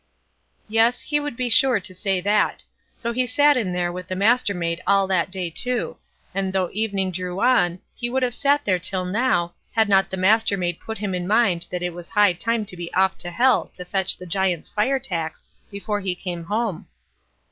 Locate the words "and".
6.33-6.51